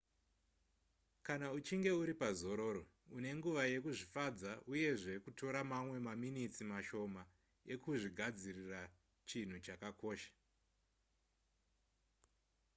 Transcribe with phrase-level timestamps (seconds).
[1.25, 2.83] kana uchinge uri pazororo
[3.15, 7.23] une nguva yekuzvifadza uyezve kutora mamwe maminitsi mashoma
[7.73, 8.81] ekuzvigadzirira
[9.29, 10.33] chinhu chakakosha